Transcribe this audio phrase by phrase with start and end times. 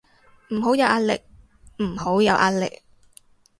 [0.49, 1.21] 唔好有壓力，
[1.77, 2.81] 唔好有壓力